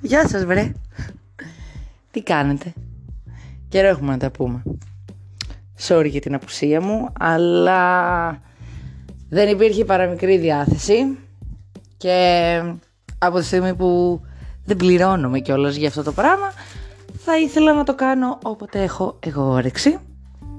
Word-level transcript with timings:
Γεια 0.00 0.28
σας 0.28 0.44
βρε. 0.44 0.72
Τι 2.10 2.22
κάνετε; 2.22 2.72
Καιρό 3.68 3.88
έχουμε 3.88 4.10
να 4.12 4.18
τα 4.18 4.30
πούμε. 4.30 4.62
Sorry 5.88 6.08
για 6.08 6.20
την 6.20 6.34
απουσία 6.34 6.80
μου, 6.80 7.12
αλλά 7.18 8.40
δεν 9.28 9.48
υπήρχε 9.48 9.84
παραμικρή 9.84 10.38
διάθεση 10.38 11.18
και 11.96 12.62
από 13.18 13.38
τη 13.38 13.44
στιγμή 13.44 13.74
που 13.74 14.20
δεν 14.64 14.76
πληρώνομαι 14.76 15.40
κιόλας 15.40 15.76
για 15.76 15.88
αυτό 15.88 16.02
το 16.02 16.12
πράγμα 16.12 16.52
θα 17.28 17.38
ήθελα 17.38 17.72
να 17.72 17.84
το 17.84 17.94
κάνω 17.94 18.38
όποτε 18.42 18.82
έχω 18.82 19.18
εγώ 19.20 19.42
όρεξη 19.42 19.98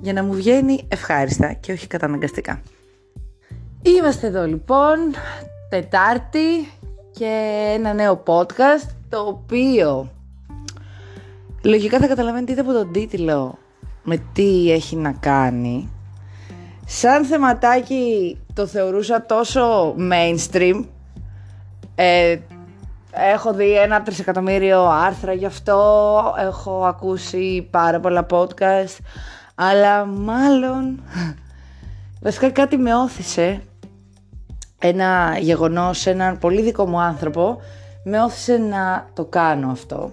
για 0.01 0.13
να 0.13 0.23
μου 0.23 0.33
βγαίνει 0.33 0.85
ευχάριστα 0.87 1.53
και 1.53 1.71
όχι 1.71 1.87
καταναγκαστικά. 1.87 2.61
Είμαστε 3.81 4.27
εδώ 4.27 4.45
λοιπόν, 4.45 4.97
Τετάρτη 5.69 6.69
και 7.17 7.73
ένα 7.73 7.93
νέο 7.93 8.23
podcast 8.25 8.89
το 9.09 9.19
οποίο 9.19 10.09
λογικά 11.63 11.99
θα 11.99 12.07
καταλαβαίνετε 12.07 12.51
είτε 12.51 12.61
από 12.61 12.73
τον 12.73 12.91
τίτλο 12.91 13.57
με 14.03 14.17
τι 14.33 14.71
έχει 14.71 14.95
να 14.95 15.11
κάνει. 15.11 15.89
Σαν 16.85 17.25
θεματάκι 17.25 18.37
το 18.53 18.65
θεωρούσα 18.65 19.25
τόσο 19.25 19.95
mainstream. 20.11 20.85
Ε, 21.95 22.37
έχω 23.11 23.53
δει 23.53 23.77
ένα 23.77 24.01
τρισεκατομμύριο 24.01 24.87
άρθρα 24.89 25.33
γι' 25.33 25.45
αυτό 25.45 26.35
έχω 26.39 26.85
ακούσει 26.85 27.67
πάρα 27.71 27.99
πολλά 27.99 28.25
podcast 28.29 28.97
αλλά 29.55 30.05
μάλλον 30.05 31.01
βασικά 32.23 32.49
κάτι 32.49 32.77
με 32.77 32.95
όθησε 32.95 33.61
ένα 34.79 35.37
γεγονός, 35.39 36.05
έναν 36.05 36.37
πολύ 36.37 36.61
δικό 36.61 36.85
μου 36.85 36.99
άνθρωπο 36.99 37.61
με 38.03 38.21
όθησε 38.21 38.57
να 38.57 39.09
το 39.13 39.25
κάνω 39.25 39.71
αυτό 39.71 40.11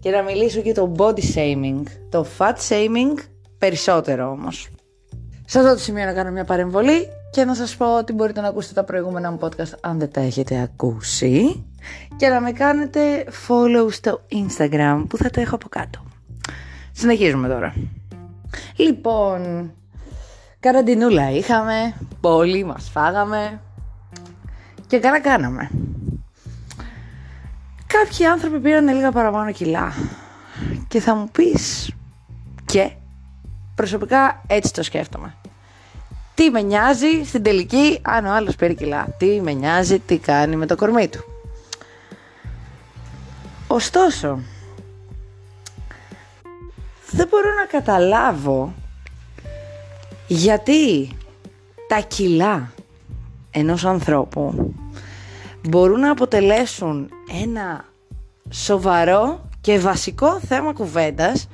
και 0.00 0.10
να 0.10 0.22
μιλήσω 0.22 0.60
για 0.60 0.74
το 0.74 0.92
body 0.96 1.34
shaming, 1.34 1.82
το 2.08 2.26
fat 2.38 2.54
shaming 2.68 3.18
περισσότερο 3.58 4.30
όμως. 4.30 4.68
Σε 5.44 5.58
αυτό 5.58 5.72
το 5.72 5.78
σημείο 5.78 6.04
να 6.04 6.12
κάνω 6.12 6.30
μια 6.30 6.44
παρεμβολή 6.44 7.08
και 7.30 7.44
να 7.44 7.54
σας 7.54 7.76
πω 7.76 7.98
ότι 7.98 8.12
μπορείτε 8.12 8.40
να 8.40 8.48
ακούσετε 8.48 8.74
τα 8.74 8.84
προηγούμενα 8.84 9.30
μου 9.30 9.38
podcast 9.40 9.78
αν 9.80 9.98
δεν 9.98 10.10
τα 10.10 10.20
έχετε 10.20 10.60
ακούσει 10.60 11.64
και 12.16 12.28
να 12.28 12.40
με 12.40 12.52
κάνετε 12.52 13.24
follow 13.48 13.86
στο 13.90 14.20
Instagram 14.30 15.04
που 15.08 15.16
θα 15.16 15.30
το 15.30 15.40
έχω 15.40 15.54
από 15.54 15.68
κάτω. 15.68 16.02
Συνεχίζουμε 16.92 17.48
τώρα. 17.48 17.74
Λοιπόν, 18.76 19.72
καραντινούλα 20.60 21.30
είχαμε, 21.30 21.94
πολύ 22.20 22.64
μας 22.64 22.90
φάγαμε 22.92 23.60
και 24.92 24.98
καλά 24.98 25.20
κάναμε. 25.20 25.70
Κάποιοι 27.86 28.26
άνθρωποι 28.26 28.60
πήραν 28.60 28.88
λίγα 28.88 29.12
παραπάνω 29.12 29.52
κιλά 29.52 29.92
και 30.88 31.00
θα 31.00 31.14
μου 31.14 31.28
πεις 31.32 31.90
και 32.64 32.90
προσωπικά 33.74 34.42
έτσι 34.46 34.72
το 34.72 34.82
σκέφτομαι. 34.82 35.34
Τι 36.34 36.50
με 36.50 36.60
νοιάζει 36.60 37.24
στην 37.24 37.42
τελική 37.42 37.98
αν 38.02 38.26
ο 38.26 38.32
άλλος 38.32 38.56
πήρε 38.56 38.72
κιλά. 38.72 39.06
Τι 39.18 39.40
με 39.40 39.52
νοιάζει 39.52 39.98
τι 39.98 40.18
κάνει 40.18 40.56
με 40.56 40.66
το 40.66 40.76
κορμί 40.76 41.08
του. 41.08 41.24
Ωστόσο, 43.66 44.38
δεν 47.10 47.28
μπορώ 47.28 47.54
να 47.54 47.78
καταλάβω 47.78 48.74
γιατί 50.26 51.10
τα 51.88 52.00
κιλά 52.00 52.72
ενός 53.52 53.84
ανθρώπου 53.84 54.74
μπορούν 55.68 56.00
να 56.00 56.10
αποτελέσουν 56.10 57.08
ένα 57.42 57.84
σοβαρό 58.50 59.48
και 59.60 59.78
βασικό 59.78 60.40
θέμα 60.40 60.72
κουβέντας 60.72 61.48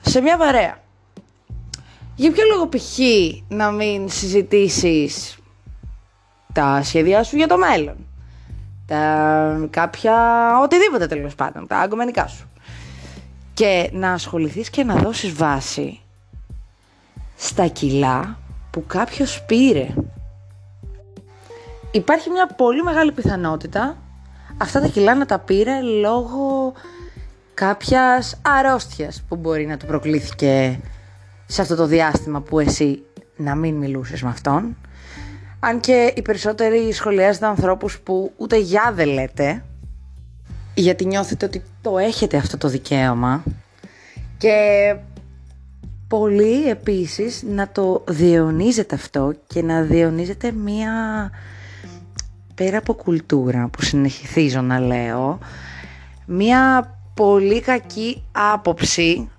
σε 0.00 0.20
μια 0.20 0.36
παρέα. 0.36 0.82
Για 2.16 2.32
ποιο 2.32 2.44
λόγο 2.52 2.68
π.χ. 2.68 2.98
να 3.48 3.70
μην 3.70 4.08
συζητήσεις 4.10 5.38
τα 6.52 6.82
σχέδιά 6.82 7.22
σου 7.22 7.36
για 7.36 7.46
το 7.46 7.58
μέλλον. 7.58 7.96
Τα 8.86 9.66
κάποια 9.70 10.16
οτιδήποτε 10.62 11.06
τέλος 11.06 11.34
πάντων, 11.34 11.66
τα 11.66 11.78
αγκομενικά 11.78 12.26
σου. 12.26 12.48
Και 13.54 13.90
να 13.92 14.12
ασχοληθείς 14.12 14.70
και 14.70 14.84
να 14.84 14.94
δώσεις 14.94 15.32
βάση 15.32 16.00
στα 17.36 17.66
κιλά 17.66 18.38
που 18.70 18.84
κάποιος 18.86 19.42
πήρε. 19.46 19.86
Υπάρχει 21.94 22.30
μια 22.30 22.46
πολύ 22.46 22.82
μεγάλη 22.82 23.12
πιθανότητα 23.12 23.96
αυτά 24.58 24.80
τα 24.80 24.86
κιλά 24.86 25.14
να 25.14 25.26
τα 25.26 25.38
πήρε 25.38 25.80
λόγω 25.80 26.72
κάποιας 27.54 28.40
αρρώστιας 28.42 29.22
που 29.28 29.36
μπορεί 29.36 29.66
να 29.66 29.76
του 29.76 29.86
προκλήθηκε 29.86 30.80
σε 31.46 31.60
αυτό 31.60 31.74
το 31.74 31.86
διάστημα 31.86 32.40
που 32.40 32.58
εσύ 32.58 33.02
να 33.36 33.54
μην 33.54 33.74
μιλούσες 33.74 34.22
με 34.22 34.28
αυτόν. 34.28 34.76
Αν 35.60 35.80
και 35.80 36.12
οι 36.16 36.22
περισσότεροι 36.22 36.92
σχολιάζετε 36.92 37.46
ανθρώπους 37.46 37.98
που 37.98 38.32
ούτε 38.36 38.58
γεια 38.58 38.92
δεν 38.94 39.08
λέτε, 39.08 39.64
γιατί 40.74 41.06
νιώθετε 41.06 41.44
ότι 41.46 41.62
το 41.82 41.98
έχετε 41.98 42.36
αυτό 42.36 42.56
το 42.56 42.68
δικαίωμα 42.68 43.42
και 44.38 44.56
πολύ 46.08 46.68
επίσης 46.68 47.42
να 47.42 47.68
το 47.68 48.04
διαιωνίζετε 48.08 48.94
αυτό 48.94 49.34
και 49.46 49.62
να 49.62 49.82
διαιωνίζετε 49.82 50.52
μία 50.52 50.92
πέρα 52.54 52.78
από 52.78 52.94
κουλτούρα 52.94 53.68
που 53.72 53.82
συνεχίζω 53.82 54.60
να 54.60 54.78
λέω 54.80 55.38
μία 56.26 56.90
πολύ 57.14 57.60
κακή 57.60 58.22
άποψη 58.32 59.30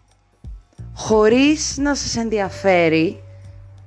χωρίς 0.93 1.77
να 1.77 1.95
σας 1.95 2.15
ενδιαφέρει 2.15 3.23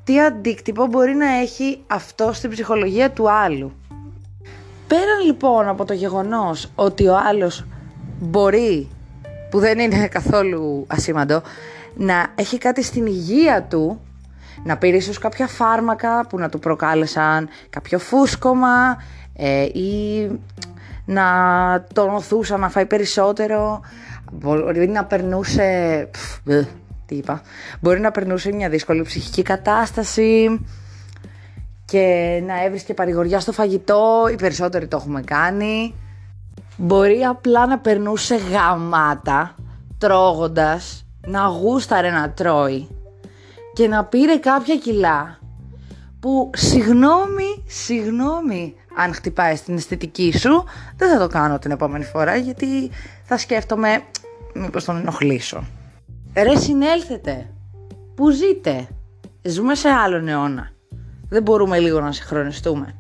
τι 0.04 0.20
αντίκτυπο 0.20 0.86
μπορεί 0.86 1.14
να 1.14 1.26
έχει 1.26 1.82
αυτό 1.86 2.32
στην 2.32 2.50
ψυχολογία 2.50 3.10
του 3.10 3.30
άλλου. 3.30 3.72
Πέραν 4.86 5.24
λοιπόν 5.26 5.68
από 5.68 5.84
το 5.84 5.92
γεγονός 5.92 6.70
ότι 6.74 7.06
ο 7.06 7.16
άλλος 7.16 7.64
μπορεί, 8.18 8.88
που 9.50 9.58
δεν 9.58 9.78
είναι 9.78 10.08
καθόλου 10.08 10.84
ασήμαντο, 10.88 11.42
να 11.94 12.26
έχει 12.34 12.58
κάτι 12.58 12.82
στην 12.82 13.06
υγεία 13.06 13.62
του, 13.62 14.00
να 14.64 14.76
πήρε 14.76 14.96
ίσως 14.96 15.18
κάποια 15.18 15.46
φάρμακα 15.46 16.26
που 16.26 16.38
να 16.38 16.48
του 16.48 16.58
προκάλεσαν 16.58 17.48
κάποιο 17.70 17.98
φούσκωμα 17.98 19.02
ε, 19.41 19.62
ή 19.62 20.31
να 21.04 21.25
τον 21.93 22.15
οθούσαν 22.15 22.60
να 22.60 22.69
φάει 22.69 22.87
περισσότερο, 22.87 23.81
μπορεί 24.32 24.88
να 24.88 25.04
περνούσε... 25.04 26.10
τι 27.06 27.15
είπα, 27.15 27.43
μπορεί 27.81 28.00
να 28.00 28.10
περνούσε 28.10 28.53
μια 28.53 28.69
δύσκολη 28.69 29.03
ψυχική 29.03 29.43
κατάσταση 29.43 30.60
και 31.84 32.43
να 32.47 32.65
έβρισκε 32.65 32.94
παρηγοριά 32.94 33.41
στο 33.41 33.53
φαγητό, 33.53 34.28
οι 34.32 34.34
περισσότεροι 34.34 34.87
το 34.87 34.97
έχουμε 34.97 35.21
κάνει. 35.21 35.94
Μπορεί 36.76 37.25
απλά 37.25 37.66
να 37.66 37.78
περνούσε 37.78 38.37
γαμάτα 38.37 39.55
τρώγοντας, 39.99 41.06
να 41.26 41.47
γούσταρε 41.47 42.10
να 42.10 42.31
τρώει 42.31 42.88
και 43.72 43.88
να 43.88 44.05
πήρε 44.05 44.37
κάποια 44.37 44.76
κιλά 44.76 45.38
που 46.20 46.50
συγγνώμη, 46.55 47.65
συγγνώμη 47.66 48.75
αν 49.00 49.14
χτυπάει 49.14 49.56
στην 49.56 49.76
αισθητική 49.76 50.38
σου, 50.38 50.64
δεν 50.97 51.10
θα 51.10 51.19
το 51.19 51.26
κάνω 51.26 51.59
την 51.59 51.70
επόμενη 51.70 52.04
φορά 52.04 52.36
γιατί 52.36 52.91
θα 53.25 53.38
σκέφτομαι 53.38 54.03
μήπως 54.54 54.84
τον 54.84 54.97
ενοχλήσω. 54.97 55.64
Ρε 56.34 56.56
συνέλθετε, 56.56 57.50
που 58.14 58.31
ζείτε, 58.31 58.88
ζούμε 59.42 59.75
σε 59.75 59.88
άλλον 59.88 60.28
αιώνα. 60.28 60.70
Δεν 61.28 61.42
μπορούμε 61.42 61.78
λίγο 61.78 62.00
να 62.00 62.12
συγχρονιστούμε. 62.12 62.94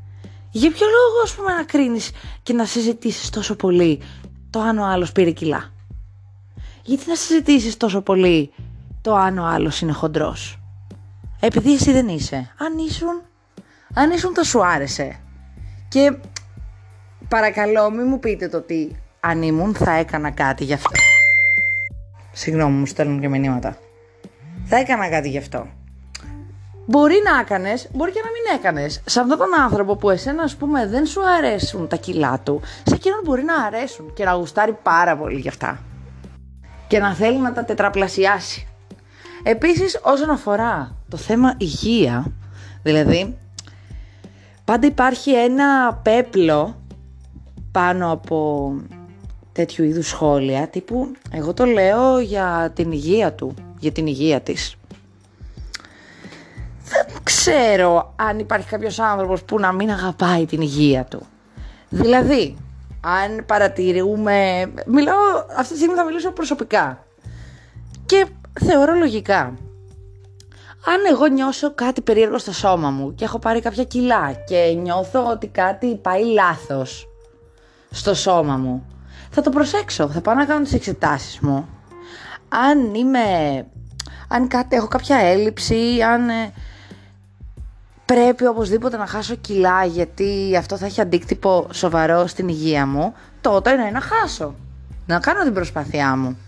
Για 0.50 0.70
ποιο 0.70 0.86
λόγο 0.86 1.22
ας 1.24 1.34
πούμε 1.34 1.52
να 1.52 1.62
κρίνεις 1.62 2.10
και 2.42 2.52
να 2.52 2.64
συζητήσεις 2.64 3.30
τόσο 3.30 3.56
πολύ 3.56 4.00
το 4.50 4.60
αν 4.60 4.78
ο 4.78 4.84
άλλος 4.84 5.12
πήρε 5.12 5.30
κιλά; 5.30 5.72
Γιατί 6.82 7.08
να 7.08 7.14
συζητήσεις 7.14 7.76
τόσο 7.76 8.00
πολύ 8.00 8.52
το 9.00 9.14
αν 9.14 9.38
ο 9.38 9.44
άλλος 9.44 9.80
είναι 9.80 9.92
χοντρός; 9.92 10.58
Επειδή 11.40 11.74
εσύ 11.74 11.92
δεν 11.92 12.08
είσαι. 12.08 12.54
Αν 12.58 12.78
ήσουν, 12.78 13.22
αν 13.94 14.10
ήσουν 14.10 14.34
θα 14.34 14.44
σου 14.44 14.66
άρεσε. 14.66 15.20
Και 15.88 16.16
παρακαλώ 17.28 17.90
μην 17.90 18.06
μου 18.08 18.18
πείτε 18.18 18.48
το 18.48 18.56
ότι 18.56 18.96
αν 19.20 19.42
ήμουν 19.42 19.74
θα 19.74 19.92
έκανα 19.92 20.30
κάτι 20.30 20.64
γι' 20.64 20.72
αυτό. 20.72 20.90
Συγγνώμη 22.32 22.78
μου 22.78 22.86
στέλνουν 22.86 23.20
και 23.20 23.28
μηνύματα. 23.28 23.76
Θα 24.64 24.76
έκανα 24.76 25.08
κάτι 25.08 25.28
γι' 25.28 25.38
αυτό. 25.38 25.66
Μπορεί 26.86 27.14
να 27.24 27.40
έκανες, 27.40 27.88
μπορεί 27.92 28.12
και 28.12 28.20
να 28.24 28.30
μην 28.30 28.58
έκανες. 28.58 29.02
Σε 29.04 29.20
αυτόν 29.20 29.38
τον 29.38 29.60
άνθρωπο 29.62 29.96
που 29.96 30.10
εσένα, 30.10 30.42
ας 30.42 30.56
πούμε, 30.56 30.86
δεν 30.86 31.06
σου 31.06 31.20
αρέσουν 31.26 31.88
τα 31.88 31.96
κιλά 31.96 32.40
του, 32.40 32.60
σε 32.84 32.94
εκείνον 32.94 33.20
μπορεί 33.24 33.42
να 33.42 33.54
αρέσουν 33.54 34.12
και 34.14 34.24
να 34.24 34.32
γουστάρει 34.32 34.78
πάρα 34.82 35.16
πολύ 35.16 35.38
γι' 35.38 35.48
αυτά. 35.48 35.82
Και 36.88 36.98
να 36.98 37.14
θέλει 37.14 37.38
να 37.38 37.52
τα 37.52 37.64
τετραπλασιάσει. 37.64 38.66
Επίσης, 39.42 40.00
όσον 40.02 40.30
αφορά 40.30 40.96
το 41.08 41.16
θέμα 41.16 41.54
υγεία, 41.56 42.32
δηλαδή, 42.82 43.38
πάντα 44.68 44.86
υπάρχει 44.86 45.30
ένα 45.30 45.94
πέπλο 46.02 46.82
πάνω 47.72 48.12
από 48.12 48.70
τέτοιου 49.52 49.84
είδους 49.84 50.08
σχόλια 50.08 50.68
τύπου 50.68 51.12
εγώ 51.30 51.54
το 51.54 51.64
λέω 51.64 52.18
για 52.18 52.72
την 52.74 52.92
υγεία 52.92 53.32
του, 53.32 53.54
για 53.78 53.92
την 53.92 54.06
υγεία 54.06 54.40
της. 54.40 54.76
Δεν 56.84 57.06
ξέρω 57.22 58.12
αν 58.16 58.38
υπάρχει 58.38 58.68
κάποιος 58.68 58.98
άνθρωπος 58.98 59.42
που 59.42 59.58
να 59.58 59.72
μην 59.72 59.90
αγαπάει 59.90 60.46
την 60.46 60.60
υγεία 60.60 61.04
του. 61.04 61.26
Δηλαδή, 61.88 62.56
αν 63.00 63.44
παρατηρούμε, 63.46 64.66
μιλάω, 64.86 65.16
αυτή 65.56 65.72
τη 65.72 65.78
στιγμή 65.78 65.94
θα 65.94 66.04
μιλήσω 66.04 66.30
προσωπικά 66.30 67.04
και 68.06 68.26
θεωρώ 68.64 68.94
λογικά. 68.94 69.54
Αν 70.84 71.00
εγώ 71.10 71.26
νιώσω 71.26 71.74
κάτι 71.74 72.00
περίεργο 72.00 72.38
στο 72.38 72.52
σώμα 72.52 72.90
μου 72.90 73.14
και 73.14 73.24
έχω 73.24 73.38
πάρει 73.38 73.60
κάποια 73.60 73.84
κιλά 73.84 74.32
και 74.32 74.74
νιώθω 74.82 75.30
ότι 75.30 75.46
κάτι 75.46 75.96
πάει 75.96 76.24
λάθος 76.24 77.08
στο 77.90 78.14
σώμα 78.14 78.56
μου, 78.56 78.86
θα 79.30 79.42
το 79.42 79.50
προσέξω, 79.50 80.08
θα 80.08 80.20
πάω 80.20 80.34
να 80.34 80.44
κάνω 80.44 80.62
τις 80.62 80.72
εξετάσεις 80.72 81.40
μου. 81.40 81.68
Αν 82.48 82.94
είμαι, 82.94 83.20
αν 84.28 84.48
κάτι, 84.48 84.76
έχω 84.76 84.88
κάποια 84.88 85.16
έλλειψη, 85.16 86.02
αν 86.02 86.28
ε, 86.28 86.52
πρέπει 88.04 88.46
οπωσδήποτε 88.46 88.96
να 88.96 89.06
χάσω 89.06 89.34
κιλά 89.34 89.84
γιατί 89.84 90.56
αυτό 90.58 90.76
θα 90.76 90.86
έχει 90.86 91.00
αντίκτυπο 91.00 91.68
σοβαρό 91.72 92.26
στην 92.26 92.48
υγεία 92.48 92.86
μου, 92.86 93.14
τότε 93.40 93.72
είναι 93.72 93.90
να 93.90 94.00
χάσω, 94.00 94.54
να 95.06 95.18
κάνω 95.18 95.42
την 95.42 95.54
προσπάθειά 95.54 96.16
μου. 96.16 96.38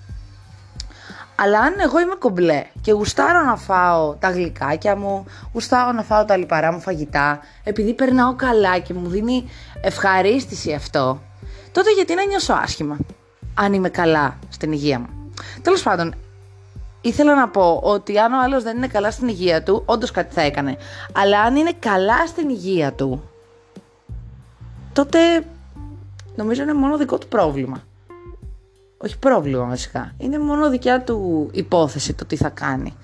Αλλά 1.42 1.60
αν 1.60 1.74
εγώ 1.78 2.00
είμαι 2.00 2.14
κομπλέ 2.14 2.64
και 2.80 2.92
γουστάρω 2.92 3.44
να 3.44 3.56
φάω 3.56 4.14
τα 4.14 4.30
γλυκάκια 4.30 4.96
μου, 4.96 5.24
γουστάρω 5.52 5.92
να 5.92 6.02
φάω 6.02 6.24
τα 6.24 6.36
λιπαρά 6.36 6.72
μου 6.72 6.80
φαγητά, 6.80 7.40
επειδή 7.64 7.94
περνάω 7.94 8.34
καλά 8.34 8.78
και 8.78 8.94
μου 8.94 9.08
δίνει 9.08 9.48
ευχαρίστηση 9.80 10.72
αυτό, 10.72 11.20
τότε 11.72 11.92
γιατί 11.92 12.14
να 12.14 12.24
νιώσω 12.24 12.52
άσχημα, 12.52 12.96
αν 13.54 13.72
είμαι 13.72 13.88
καλά 13.88 14.38
στην 14.48 14.72
υγεία 14.72 14.98
μου. 14.98 15.08
Τέλος 15.62 15.82
πάντων, 15.82 16.14
ήθελα 17.00 17.34
να 17.34 17.48
πω 17.48 17.80
ότι 17.82 18.18
αν 18.18 18.32
ο 18.32 18.42
άλλος 18.42 18.62
δεν 18.62 18.76
είναι 18.76 18.86
καλά 18.86 19.10
στην 19.10 19.28
υγεία 19.28 19.62
του, 19.62 19.82
όντως 19.86 20.10
κάτι 20.10 20.34
θα 20.34 20.40
έκανε. 20.40 20.76
Αλλά 21.12 21.40
αν 21.40 21.56
είναι 21.56 21.72
καλά 21.78 22.26
στην 22.26 22.48
υγεία 22.48 22.92
του, 22.92 23.30
τότε 24.92 25.18
νομίζω 26.36 26.62
είναι 26.62 26.74
μόνο 26.74 26.96
δικό 26.96 27.18
του 27.18 27.28
πρόβλημα. 27.28 27.82
Όχι 29.02 29.18
πρόβλημα 29.18 29.64
βασικά. 29.64 30.14
Είναι 30.18 30.38
μόνο 30.38 30.70
δικιά 30.70 31.02
του 31.02 31.48
υπόθεση 31.52 32.14
το 32.14 32.24
τι 32.24 32.36
θα 32.36 32.48
κάνει. 32.48 32.94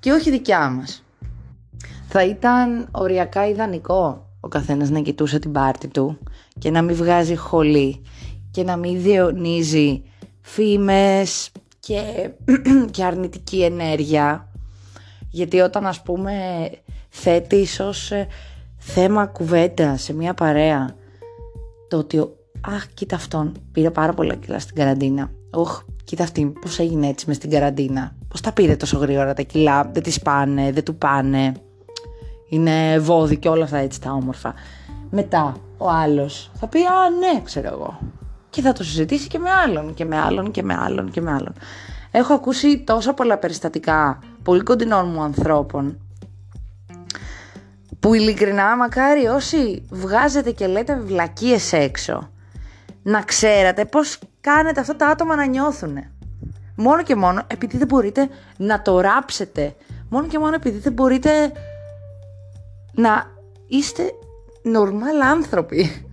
Και 0.00 0.12
όχι 0.12 0.30
δικιά 0.30 0.70
μας. 0.70 1.04
Θα 2.08 2.24
ήταν 2.24 2.88
οριακά 2.90 3.48
ιδανικό 3.48 4.30
ο 4.40 4.48
καθένας 4.48 4.90
να 4.90 5.00
κοιτούσε 5.00 5.38
την 5.38 5.52
πάρτη 5.52 5.88
του 5.88 6.18
και 6.58 6.70
να 6.70 6.82
μην 6.82 6.96
βγάζει 6.96 7.36
χολή 7.36 8.02
και 8.50 8.62
να 8.62 8.76
μην 8.76 9.02
διαιωνίζει 9.02 10.02
φήμες 10.40 11.50
και, 11.80 12.30
και 12.90 13.04
αρνητική 13.04 13.62
ενέργεια 13.62 14.48
γιατί 15.30 15.60
όταν 15.60 15.86
ας 15.86 16.02
πούμε 16.02 16.32
θέτει 17.08 17.56
ίσως 17.56 18.10
ε, 18.10 18.26
θέμα 18.76 19.26
κουβέντα 19.26 19.96
σε 19.96 20.12
μια 20.12 20.34
παρέα 20.34 20.94
το 21.88 21.96
ότι 21.96 22.28
αχ 22.60 22.86
κοίτα 22.94 23.16
αυτόν 23.16 23.52
πήρε 23.72 23.90
πάρα 23.90 24.12
πολλά 24.12 24.34
κιλά 24.34 24.58
στην 24.58 24.76
καραντίνα 24.76 25.30
οχ 25.56 25.82
κοίτα 26.04 26.22
αυτή 26.22 26.52
πως 26.60 26.78
έγινε 26.78 27.08
έτσι 27.08 27.24
μες 27.28 27.36
στην 27.36 27.50
καραντίνα. 27.50 28.14
Πως 28.28 28.40
τα 28.40 28.52
πήρε 28.52 28.76
τόσο 28.76 28.98
γρήγορα 28.98 29.34
τα 29.34 29.42
κιλά 29.42 29.90
δεν 29.92 30.02
τις 30.02 30.20
πάνε, 30.20 30.72
δεν 30.72 30.84
του 30.84 30.96
πάνε. 30.96 31.52
Είναι 32.48 32.98
βόδι 32.98 33.36
και 33.36 33.48
όλα 33.48 33.64
αυτά 33.64 33.76
έτσι 33.76 34.00
τα 34.00 34.12
όμορφα. 34.12 34.54
Μετά 35.10 35.56
ο 35.78 35.90
άλλος 35.90 36.50
θα 36.54 36.66
πει 36.66 36.78
α 36.78 37.10
ναι 37.20 37.40
ξέρω 37.44 37.68
εγώ 37.72 37.98
και 38.50 38.62
θα 38.62 38.72
το 38.72 38.84
συζητήσει 38.84 39.28
και 39.28 39.38
με 39.38 39.50
άλλον 39.50 39.94
και 39.94 40.04
με 40.04 40.18
άλλον 40.18 40.50
και 40.50 40.62
με 40.62 40.74
άλλον 40.74 41.10
και 41.10 41.20
με 41.20 41.32
άλλον. 41.32 41.52
Έχω 42.10 42.34
ακούσει 42.34 42.78
τόσα 42.78 43.14
πολλά 43.14 43.38
περιστατικά 43.38 44.18
πολύ 44.42 44.60
κοντινών 44.62 45.10
μου 45.10 45.22
ανθρώπων 45.22 45.98
που 48.00 48.14
ειλικρινά 48.14 48.76
μακάρι 48.76 49.26
όσοι 49.26 49.82
βγάζετε 49.90 50.50
και 50.50 50.66
λέτε 50.66 51.00
βλακίες 51.00 51.72
έξω 51.72 52.30
να 53.06 53.22
ξέρατε 53.22 53.84
πώς 53.84 54.18
κάνετε 54.40 54.80
αυτά 54.80 54.96
τα 54.96 55.06
άτομα 55.08 55.36
να 55.36 55.46
νιώθουν. 55.46 55.98
Μόνο 56.76 57.02
και 57.02 57.14
μόνο 57.14 57.42
επειδή 57.46 57.76
δεν 57.76 57.86
μπορείτε 57.86 58.28
να 58.56 58.82
το 58.82 59.00
ράψετε. 59.00 59.74
Μόνο 60.08 60.26
και 60.26 60.38
μόνο 60.38 60.54
επειδή 60.54 60.78
δεν 60.78 60.92
μπορείτε 60.92 61.52
να 62.92 63.32
είστε 63.66 64.02
νορμάλ 64.62 65.20
άνθρωποι. 65.20 66.06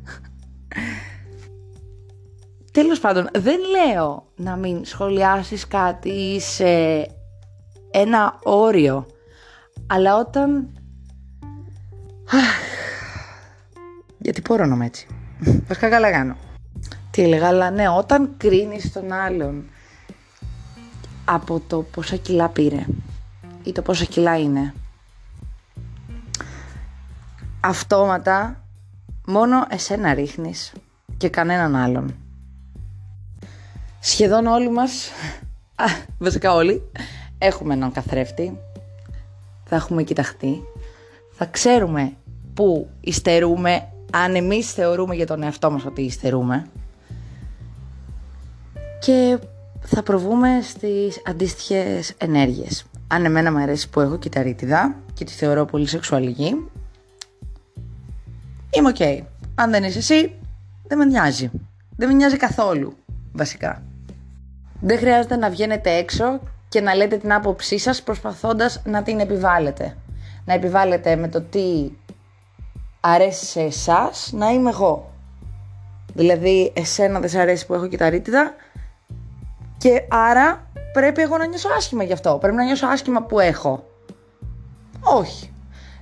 Τέλος 2.71 2.99
πάντων, 2.99 3.29
δεν 3.33 3.59
λέω 3.59 4.25
να 4.35 4.55
μην 4.55 4.85
σχολιάσεις 4.85 5.67
κάτι 5.67 6.39
σε 6.39 6.67
ένα 7.91 8.39
όριο, 8.43 9.05
αλλά 9.87 10.17
όταν... 10.17 10.69
Γιατί 14.23 14.41
πόρωνομαι 14.41 14.85
έτσι. 14.85 15.07
Βασικά 15.67 15.89
καλά 15.89 16.11
κάνω. 16.11 16.35
Τι 17.13 17.21
έλεγα, 17.21 17.47
αλλά 17.47 17.69
ναι, 17.69 17.89
όταν 17.89 18.33
κρίνεις 18.37 18.91
τον 18.91 19.11
άλλον 19.11 19.63
από 21.25 21.61
το 21.67 21.81
πόσα 21.81 22.15
κιλά 22.15 22.49
πήρε 22.49 22.85
ή 23.63 23.71
το 23.71 23.81
πόσα 23.81 24.05
κιλά 24.05 24.39
είναι, 24.39 24.73
αυτόματα 27.59 28.63
μόνο 29.25 29.65
εσένα 29.69 30.13
ρίχνεις 30.13 30.73
και 31.17 31.29
κανέναν 31.29 31.75
άλλον. 31.75 32.15
Σχεδόν 33.99 34.45
όλοι 34.45 34.69
μας, 34.71 35.09
α, 35.75 35.85
βασικά 36.19 36.53
όλοι, 36.53 36.91
έχουμε 37.37 37.73
έναν 37.73 37.91
καθρέφτη, 37.91 38.57
θα 39.63 39.75
έχουμε 39.75 40.03
κοιταχτεί, 40.03 40.61
θα 41.31 41.45
ξέρουμε 41.45 42.13
που 42.53 42.89
υστερούμε, 43.01 43.87
αν 44.11 44.35
εμείς 44.35 44.71
θεωρούμε 44.71 45.15
για 45.15 45.27
τον 45.27 45.43
εαυτό 45.43 45.71
μας 45.71 45.85
ότι 45.85 46.01
υστερούμε 46.01 46.67
και 49.03 49.37
θα 49.81 50.03
προβούμε 50.03 50.59
στις 50.61 51.21
αντίστοιχες 51.25 52.13
ενέργειες. 52.17 52.85
Αν 53.07 53.25
εμένα 53.25 53.51
μου 53.51 53.57
αρέσει 53.57 53.89
που 53.89 53.99
έχω 53.99 54.17
κυτταρίτιδα 54.17 54.95
και 55.13 55.23
τη 55.25 55.31
θεωρώ 55.31 55.65
πολύ 55.65 55.87
σεξουαλική, 55.87 56.69
είμαι 58.69 58.89
οκ. 58.89 59.25
Αν 59.55 59.71
δεν 59.71 59.83
είσαι 59.83 59.97
εσύ, 59.97 60.35
δεν 60.87 60.97
με 60.97 61.05
νοιάζει. 61.05 61.51
Δεν 61.95 62.07
με 62.07 62.13
νοιάζει 62.13 62.37
καθόλου, 62.37 62.95
βασικά. 63.31 63.83
Δεν 64.79 64.97
χρειάζεται 64.97 65.35
να 65.35 65.49
βγαίνετε 65.49 65.91
έξω 65.91 66.39
και 66.69 66.81
να 66.81 66.95
λέτε 66.95 67.17
την 67.17 67.33
άποψή 67.33 67.77
σας 67.77 68.03
προσπαθώντας 68.03 68.81
να 68.85 69.03
την 69.03 69.19
επιβάλλετε. 69.19 69.97
Να 70.45 70.53
επιβάλλετε 70.53 71.15
με 71.15 71.27
το 71.27 71.41
τι 71.41 71.91
αρέσει 72.99 73.45
σε 73.45 73.61
εσάς 73.61 74.31
να 74.33 74.49
είμαι 74.49 74.69
εγώ. 74.69 75.11
Δηλαδή 76.13 76.71
εσένα 76.75 77.19
δεν 77.19 77.29
σε 77.29 77.39
αρέσει 77.39 77.65
που 77.65 77.73
έχω 77.73 77.87
κυταρίτιδα 77.87 78.53
και 79.83 80.03
άρα 80.09 80.71
πρέπει 80.93 81.21
εγώ 81.21 81.37
να 81.37 81.45
νιώσω 81.45 81.69
άσχημα 81.77 82.03
γι' 82.03 82.13
αυτό. 82.13 82.37
Πρέπει 82.41 82.55
να 82.55 82.63
νιώσω 82.63 82.87
άσχημα 82.87 83.23
που 83.23 83.39
έχω. 83.39 83.87
Όχι. 84.99 85.53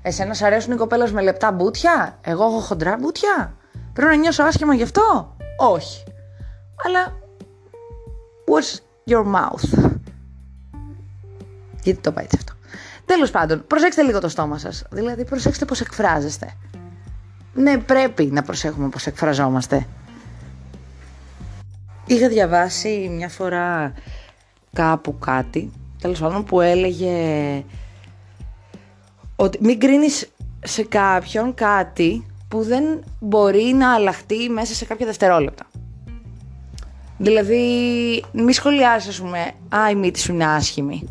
Εσένα 0.01 0.33
σε 0.33 0.45
αρέσουν 0.45 0.73
οι 0.73 0.75
κοπέλες 0.75 1.11
με 1.11 1.21
λεπτά 1.21 1.51
μπούτια, 1.51 2.17
εγώ 2.21 2.43
έχω 2.43 2.59
χοντρά 2.59 2.97
μπούτια; 2.99 3.55
Πρέπει 3.93 4.11
να 4.11 4.17
νιώσω 4.17 4.43
άσχημα 4.43 4.73
γι' 4.73 4.83
αυτό; 4.83 5.35
Όχι. 5.57 6.03
Αλλά 6.85 7.17
What's 8.51 8.79
your 9.11 9.25
mouth; 9.25 9.91
Γιατί 11.83 12.01
το 12.01 12.11
πάει 12.11 12.23
έτσι 12.23 12.37
αυτό. 12.39 12.53
Τέλος 13.05 13.31
πάντων, 13.31 13.63
προσέξτε 13.67 14.01
λίγο 14.01 14.19
το 14.19 14.29
στόμα 14.29 14.57
σας. 14.57 14.83
Δηλαδή, 14.91 15.25
προσέξτε 15.25 15.65
πώς 15.65 15.81
εκφράζεστε. 15.81 16.53
Ναι, 17.53 17.77
πρέπει 17.77 18.25
να 18.25 18.41
προσέχουμε 18.41 18.89
πώς 18.89 19.05
εκφραζόμαστε. 19.05 19.87
Είχα 22.11 22.27
διαβάσει 22.27 23.09
μια 23.11 23.29
φορά 23.29 23.93
κάπου 24.73 25.17
κάτι, 25.19 25.71
τέλος 26.01 26.19
πάντων, 26.19 26.43
που 26.43 26.61
έλεγε 26.61 27.15
ότι 29.35 29.57
μην 29.61 29.79
κρίνεις 29.79 30.29
σε 30.63 30.83
κάποιον 30.83 31.53
κάτι 31.53 32.25
που 32.47 32.63
δεν 32.63 32.83
μπορεί 33.19 33.63
να 33.63 33.93
αλλάχτεί 33.93 34.49
μέσα 34.49 34.73
σε 34.73 34.85
κάποια 34.85 35.05
δευτερόλεπτα. 35.05 35.65
Δηλαδή, 37.17 37.63
μη 38.31 38.53
σχολιάσει, 38.53 39.09
ας 39.09 39.19
πούμε, 39.19 39.51
Α, 39.75 39.89
η 39.89 39.95
μύτη 39.95 40.19
σου 40.19 40.33
είναι 40.33 40.45
άσχημη. 40.45 41.07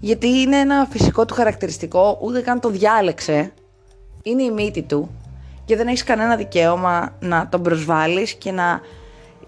Γιατί 0.00 0.28
είναι 0.28 0.56
ένα 0.56 0.86
φυσικό 0.90 1.24
του 1.24 1.34
χαρακτηριστικό, 1.34 2.18
ούτε 2.22 2.40
καν 2.40 2.60
το 2.60 2.70
διάλεξε. 2.70 3.52
Είναι 4.22 4.42
η 4.42 4.50
μύτη 4.50 4.82
του 4.82 5.10
και 5.64 5.76
δεν 5.76 5.86
έχεις 5.86 6.04
κανένα 6.04 6.36
δικαίωμα 6.36 7.16
να 7.20 7.48
τον 7.48 7.62
προσβάλλεις 7.62 8.34
και 8.34 8.52
να 8.52 8.80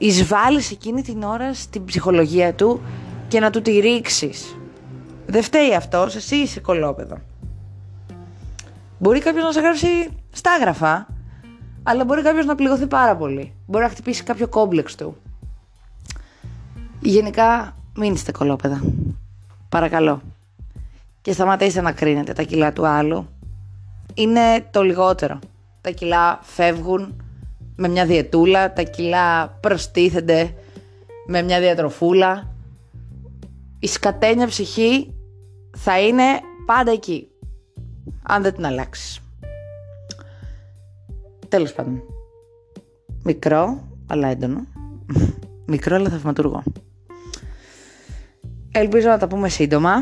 εισβάλλεις 0.00 0.70
εκείνη 0.70 1.02
την 1.02 1.22
ώρα 1.22 1.54
στην 1.54 1.84
ψυχολογία 1.84 2.54
του 2.54 2.80
και 3.28 3.40
να 3.40 3.50
του 3.50 3.62
τη 3.62 3.78
ρίξεις. 3.78 4.56
Δεν 5.26 5.42
φταίει 5.42 5.74
αυτός, 5.74 6.14
εσύ 6.14 6.36
είσαι 6.36 6.60
κολόπεδο. 6.60 7.18
Μπορεί 8.98 9.18
κάποιος 9.20 9.44
να 9.44 9.52
σε 9.52 9.60
γράψει 9.60 9.86
στάγραφα, 10.30 11.06
αλλά 11.82 12.04
μπορεί 12.04 12.22
κάποιος 12.22 12.46
να 12.46 12.54
πληγωθεί 12.54 12.86
πάρα 12.86 13.16
πολύ. 13.16 13.54
Μπορεί 13.66 13.84
να 13.84 13.90
χτυπήσει 13.90 14.22
κάποιο 14.22 14.48
κόμπλεξ 14.48 14.94
του. 14.94 15.16
Γενικά, 17.00 17.76
μην 17.96 18.12
είστε 18.12 18.32
κολόπεδα. 18.32 18.82
Παρακαλώ. 19.68 20.22
Και 21.22 21.32
σταματήστε 21.32 21.80
να 21.80 21.92
κρίνετε 21.92 22.32
τα 22.32 22.42
κιλά 22.42 22.72
του 22.72 22.86
άλλου. 22.86 23.28
Είναι 24.14 24.68
το 24.70 24.82
λιγότερο. 24.82 25.38
Τα 25.80 25.90
κιλά 25.90 26.38
φεύγουν 26.42 27.22
με 27.80 27.88
μια 27.88 28.06
διετούλα, 28.06 28.72
τα 28.72 28.82
κιλά 28.82 29.48
προστίθενται 29.48 30.54
με 31.26 31.42
μια 31.42 31.60
διατροφούλα. 31.60 32.54
Η 33.78 33.86
σκατένια 33.86 34.46
ψυχή 34.46 35.14
θα 35.76 36.00
είναι 36.00 36.22
πάντα 36.66 36.90
εκεί. 36.90 37.28
Αν 38.22 38.42
δεν 38.42 38.54
την 38.54 38.66
αλλάξεις. 38.66 39.20
Τέλος 41.48 41.72
πάντων. 41.72 42.02
Μικρό, 43.22 43.88
αλλά 44.06 44.28
έντονο. 44.28 44.66
Μικρό, 45.72 45.96
αλλά 45.96 46.08
θαυματουργό. 46.08 46.62
Ελπίζω 48.72 49.08
να 49.08 49.18
τα 49.18 49.28
πούμε 49.28 49.48
σύντομα 49.48 49.92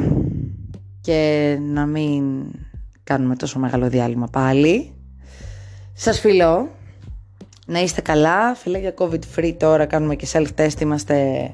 και 1.00 1.58
να 1.60 1.86
μην 1.86 2.44
κάνουμε 3.02 3.36
τόσο 3.36 3.58
μεγάλο 3.58 3.88
διάλειμμα 3.88 4.26
πάλι. 4.26 4.92
Σας 5.92 6.20
φιλώ. 6.20 6.76
Να 7.70 7.80
είστε 7.80 8.00
καλά. 8.00 8.56
για 8.64 8.94
COVID 8.98 9.20
free 9.36 9.54
τώρα 9.58 9.86
κάνουμε 9.86 10.14
και 10.14 10.28
self-test. 10.32 10.80
Είμαστε 10.80 11.50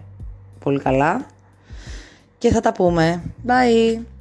πολύ 0.59 0.81
καλά. 0.81 1.27
Και 2.39 2.51
θα 2.51 2.61
τα 2.61 2.73
πούμε. 2.73 3.23
Bye! 3.47 4.14